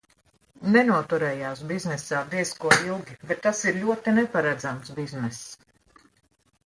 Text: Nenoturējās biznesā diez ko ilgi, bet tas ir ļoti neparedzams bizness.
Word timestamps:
Nenoturējās 0.75 1.59
biznesā 1.73 2.23
diez 2.33 2.53
ko 2.63 2.73
ilgi, 2.87 3.19
bet 3.33 3.43
tas 3.47 3.61
ir 3.73 3.79
ļoti 3.85 4.15
neparedzams 4.19 4.95
bizness. 5.01 5.45